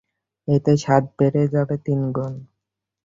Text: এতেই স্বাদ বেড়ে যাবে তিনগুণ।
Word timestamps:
এতেই 0.47 0.77
স্বাদ 0.83 1.03
বেড়ে 1.17 1.43
যাবে 1.53 1.75
তিনগুণ। 1.85 2.33